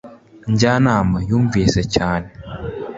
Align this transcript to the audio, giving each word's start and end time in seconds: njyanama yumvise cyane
njyanama 0.51 1.17
yumvise 1.29 1.81
cyane 1.93 2.29